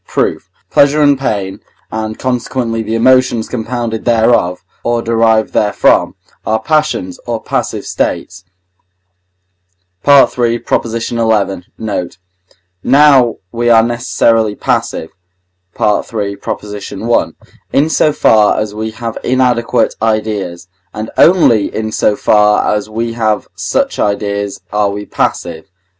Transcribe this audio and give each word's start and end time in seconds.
Proof. 0.07 0.49
Pleasure 0.71 1.03
and 1.03 1.15
pain, 1.15 1.59
and 1.91 2.17
consequently 2.17 2.81
the 2.81 2.95
emotions 2.95 3.47
compounded 3.47 4.03
thereof, 4.03 4.65
or 4.83 5.03
derived 5.03 5.53
therefrom, 5.53 6.15
are 6.43 6.59
passions, 6.59 7.19
or 7.27 7.39
passive 7.43 7.85
states 7.85 8.43
(III. 10.07 10.63
xi. 10.99 11.13
note); 11.77 12.17
now 12.83 13.35
we 13.51 13.69
are 13.69 13.83
necessarily 13.83 14.55
passive 14.55 15.11
(III. 15.79 16.37
i.), 16.43 17.31
in 17.71 17.87
so 17.87 18.11
far 18.11 18.59
as 18.59 18.73
we 18.73 18.89
have 18.89 19.19
inadequate 19.23 19.93
ideas; 20.01 20.67
and 20.95 21.11
only 21.15 21.75
in 21.75 21.91
so 21.91 22.15
far 22.15 22.73
as 22.73 22.89
we 22.89 23.13
have 23.13 23.47
such 23.53 23.99
ideas 23.99 24.61
are 24.73 24.89
we 24.89 25.05
passive 25.05 25.65
(III. 25.65 25.69